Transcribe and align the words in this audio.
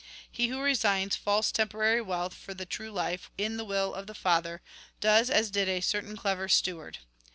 "He 0.31 0.47
who 0.47 0.59
resigns 0.63 1.15
false 1.15 1.51
temporary 1.51 2.01
wealth 2.01 2.33
for 2.33 2.55
the 2.55 2.65
true 2.65 2.89
life 2.89 3.29
in 3.37 3.57
the 3.57 3.63
will 3.63 3.93
of 3.93 4.07
the 4.07 4.15
Father, 4.15 4.63
does 4.99 5.29
as 5.29 5.51
did 5.51 5.69
a 5.69 5.79
certain 5.79 6.17
clever 6.17 6.49
steward. 6.49 6.97